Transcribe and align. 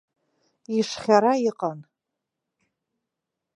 Ишхьара 0.79 1.33
иҟан. 1.49 1.79